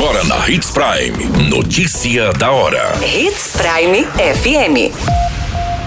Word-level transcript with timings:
Agora 0.00 0.22
na 0.22 0.48
Hits 0.48 0.70
Prime. 0.70 1.50
Notícia 1.50 2.32
da 2.34 2.52
hora. 2.52 2.92
Hits 3.04 3.56
Prime 3.56 4.04
FM. 4.04 4.94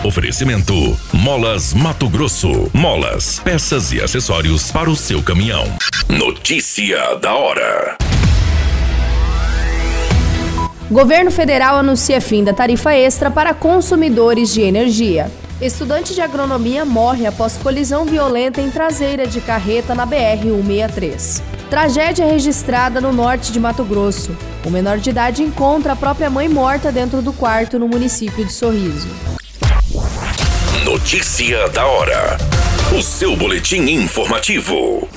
Oferecimento: 0.05 0.73
Molas 1.13 1.73
Mato 1.73 2.09
Grosso. 2.09 2.69
Molas, 2.73 3.39
peças 3.39 3.93
e 3.93 4.01
acessórios 4.01 4.69
para 4.69 4.89
o 4.89 4.97
seu 4.97 5.23
caminhão. 5.23 5.63
Notícia 6.09 7.15
da 7.21 7.33
hora. 7.33 7.97
Governo 10.91 11.31
federal 11.31 11.77
anuncia 11.77 12.19
fim 12.19 12.43
da 12.43 12.53
tarifa 12.53 12.93
extra 12.93 13.31
para 13.31 13.53
consumidores 13.53 14.53
de 14.53 14.59
energia. 14.59 15.31
Estudante 15.61 16.13
de 16.13 16.19
agronomia 16.19 16.83
morre 16.83 17.25
após 17.25 17.55
colisão 17.55 18.03
violenta 18.03 18.59
em 18.59 18.69
traseira 18.69 19.25
de 19.25 19.39
carreta 19.39 19.95
na 19.95 20.05
BR-163. 20.05 21.50
Tragédia 21.71 22.25
registrada 22.25 22.99
no 22.99 23.13
norte 23.13 23.49
de 23.49 23.57
Mato 23.57 23.85
Grosso. 23.85 24.35
O 24.65 24.69
menor 24.69 24.97
de 24.97 25.09
idade 25.09 25.41
encontra 25.41 25.93
a 25.93 25.95
própria 25.95 26.29
mãe 26.29 26.49
morta 26.49 26.91
dentro 26.91 27.21
do 27.21 27.31
quarto 27.31 27.79
no 27.79 27.87
município 27.87 28.43
de 28.43 28.51
Sorriso. 28.51 29.07
Notícia 30.83 31.69
da 31.69 31.85
hora. 31.85 32.37
O 32.93 33.01
seu 33.01 33.37
boletim 33.37 33.89
informativo. 33.89 35.07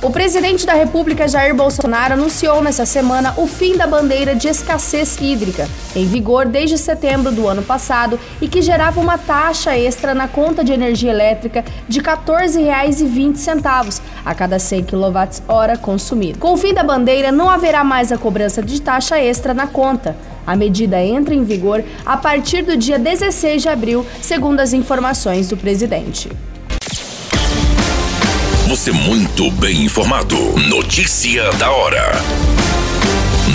O 0.00 0.10
presidente 0.10 0.64
da 0.64 0.74
República, 0.74 1.26
Jair 1.26 1.52
Bolsonaro, 1.52 2.14
anunciou 2.14 2.62
nesta 2.62 2.86
semana 2.86 3.34
o 3.36 3.48
fim 3.48 3.76
da 3.76 3.84
bandeira 3.84 4.32
de 4.32 4.46
escassez 4.46 5.18
hídrica, 5.20 5.68
em 5.94 6.06
vigor 6.06 6.46
desde 6.46 6.78
setembro 6.78 7.32
do 7.32 7.48
ano 7.48 7.64
passado 7.64 8.16
e 8.40 8.46
que 8.46 8.62
gerava 8.62 9.00
uma 9.00 9.18
taxa 9.18 9.76
extra 9.76 10.14
na 10.14 10.28
conta 10.28 10.62
de 10.62 10.72
energia 10.72 11.10
elétrica 11.10 11.64
de 11.88 11.98
R$ 11.98 12.04
14,20 12.04 14.00
a 14.24 14.34
cada 14.36 14.60
100 14.60 14.84
kWh 14.84 15.78
consumido. 15.82 16.38
Com 16.38 16.52
o 16.52 16.56
fim 16.56 16.72
da 16.72 16.84
bandeira, 16.84 17.32
não 17.32 17.50
haverá 17.50 17.82
mais 17.82 18.12
a 18.12 18.18
cobrança 18.18 18.62
de 18.62 18.80
taxa 18.80 19.18
extra 19.18 19.52
na 19.52 19.66
conta. 19.66 20.16
A 20.46 20.54
medida 20.54 21.02
entra 21.02 21.34
em 21.34 21.42
vigor 21.42 21.82
a 22.06 22.16
partir 22.16 22.62
do 22.62 22.76
dia 22.76 23.00
16 23.00 23.62
de 23.62 23.68
abril, 23.68 24.06
segundo 24.22 24.60
as 24.60 24.72
informações 24.72 25.48
do 25.48 25.56
presidente. 25.56 26.30
Você 28.68 28.92
muito 28.92 29.50
bem 29.52 29.86
informado. 29.86 30.36
Notícia 30.68 31.50
da 31.52 31.70
hora. 31.70 32.12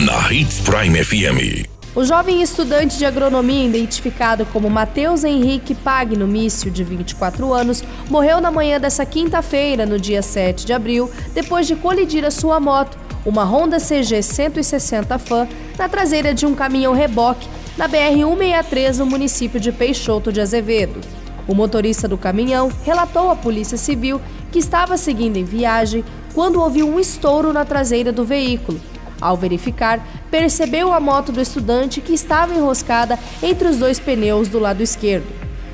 Na 0.04 0.34
Hits 0.34 0.60
Prime 0.62 1.04
FM. 1.04 1.68
O 1.96 2.04
jovem 2.04 2.42
estudante 2.42 2.98
de 2.98 3.06
agronomia, 3.06 3.64
identificado 3.64 4.44
como 4.48 4.72
Matheus 4.72 5.24
Henrique 5.24 5.76
Pagno 5.76 6.26
Mício, 6.26 6.72
de 6.72 6.84
24 6.84 7.54
anos, 7.54 7.84
morreu 8.10 8.42
na 8.42 8.50
manhã 8.50 8.80
dessa 8.80 9.06
quinta-feira, 9.06 9.86
no 9.86 10.00
dia 10.00 10.24
7 10.24 10.66
de 10.66 10.74
abril, 10.74 11.12
depois 11.32 11.68
de 11.68 11.76
colidir 11.76 12.26
a 12.26 12.32
sua 12.32 12.60
moto, 12.60 12.98
uma 13.24 13.44
Honda 13.44 13.78
CG 13.80 14.24
160 14.24 15.20
Fan, 15.20 15.48
na 15.78 15.88
traseira 15.88 16.34
de 16.34 16.48
um 16.48 16.56
caminhão 16.56 16.92
reboque, 16.92 17.48
na 17.78 17.88
BR-163, 17.88 18.98
no 18.98 19.06
município 19.06 19.60
de 19.60 19.72
Peixoto 19.72 20.34
de 20.34 20.42
Azevedo. 20.42 21.23
O 21.48 21.54
motorista 21.54 22.08
do 22.08 22.18
caminhão 22.18 22.72
relatou 22.84 23.30
à 23.30 23.36
Polícia 23.36 23.78
Civil 23.78 24.22
que 24.52 24.60
estava 24.60 24.98
seguindo 24.98 25.38
em 25.38 25.44
viagem 25.44 26.04
quando 26.34 26.62
ouviu 26.62 26.88
um 26.88 27.00
estouro 27.00 27.52
na 27.52 27.66
traseira 27.66 28.12
do 28.12 28.24
veículo. 28.24 28.80
Ao 29.20 29.38
verificar, 29.38 30.06
percebeu 30.30 30.92
a 30.92 31.00
moto 31.00 31.32
do 31.32 31.42
estudante 31.42 32.02
que 32.02 32.14
estava 32.14 32.54
enroscada 32.54 33.18
entre 33.42 33.68
os 33.68 33.78
dois 33.78 34.00
pneus 34.00 34.48
do 34.48 34.60
lado 34.60 34.82
esquerdo. 34.82 35.28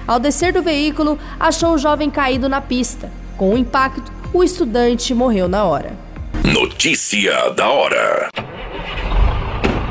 Ao 0.08 0.20
descer 0.20 0.54
do 0.54 0.62
veículo, 0.62 1.18
achou 1.40 1.74
o 1.74 1.78
jovem 1.78 2.10
caído 2.10 2.50
na 2.50 2.62
pista. 2.62 3.12
Com 3.38 3.54
o 3.54 3.58
impacto, 3.58 4.12
o 4.34 4.44
estudante 4.44 5.14
morreu 5.14 5.48
na 5.48 5.64
hora. 5.64 5.94
Notícia 6.44 7.50
da 7.52 7.70
hora. 7.70 8.30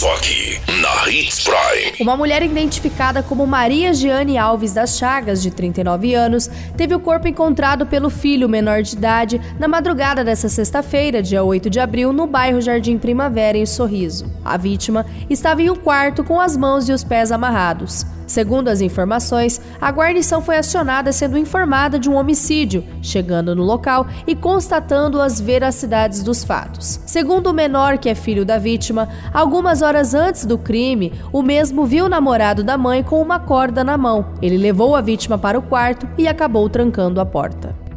Só 0.00 0.14
aqui, 0.14 0.58
na 0.80 1.10
Hits 1.10 1.44
Prime. 1.44 1.92
Uma 2.00 2.16
mulher 2.16 2.42
identificada 2.42 3.22
como 3.22 3.46
Maria 3.46 3.92
Giane 3.92 4.38
Alves 4.38 4.72
das 4.72 4.96
Chagas, 4.96 5.42
de 5.42 5.50
39 5.50 6.14
anos, 6.14 6.50
teve 6.74 6.94
o 6.94 7.00
corpo 7.00 7.28
encontrado 7.28 7.84
pelo 7.84 8.08
filho 8.08 8.48
menor 8.48 8.80
de 8.80 8.96
idade 8.96 9.38
na 9.58 9.68
madrugada 9.68 10.24
desta 10.24 10.48
sexta-feira, 10.48 11.22
dia 11.22 11.44
8 11.44 11.68
de 11.68 11.78
abril, 11.78 12.14
no 12.14 12.26
bairro 12.26 12.62
Jardim 12.62 12.96
Primavera, 12.96 13.58
em 13.58 13.66
Sorriso. 13.66 14.24
A 14.42 14.56
vítima 14.56 15.04
estava 15.28 15.60
em 15.60 15.68
um 15.68 15.76
quarto 15.76 16.24
com 16.24 16.40
as 16.40 16.56
mãos 16.56 16.88
e 16.88 16.94
os 16.94 17.04
pés 17.04 17.30
amarrados. 17.30 18.06
Segundo 18.30 18.68
as 18.68 18.80
informações, 18.80 19.60
a 19.80 19.90
guarnição 19.90 20.40
foi 20.40 20.56
acionada 20.56 21.10
sendo 21.10 21.36
informada 21.36 21.98
de 21.98 22.08
um 22.08 22.14
homicídio, 22.14 22.84
chegando 23.02 23.56
no 23.56 23.64
local 23.64 24.06
e 24.24 24.36
constatando 24.36 25.20
as 25.20 25.40
veracidades 25.40 26.22
dos 26.22 26.44
fatos. 26.44 27.00
Segundo 27.06 27.48
o 27.48 27.52
menor, 27.52 27.98
que 27.98 28.08
é 28.08 28.14
filho 28.14 28.44
da 28.44 28.56
vítima, 28.56 29.08
algumas 29.34 29.82
horas 29.82 30.14
antes 30.14 30.44
do 30.44 30.56
crime, 30.56 31.12
o 31.32 31.42
mesmo 31.42 31.84
viu 31.84 32.04
o 32.04 32.08
namorado 32.08 32.62
da 32.62 32.78
mãe 32.78 33.02
com 33.02 33.20
uma 33.20 33.40
corda 33.40 33.82
na 33.82 33.98
mão. 33.98 34.26
Ele 34.40 34.56
levou 34.56 34.94
a 34.94 35.00
vítima 35.00 35.36
para 35.36 35.58
o 35.58 35.62
quarto 35.62 36.08
e 36.16 36.28
acabou 36.28 36.68
trancando 36.68 37.20
a 37.20 37.26
porta. 37.26 37.89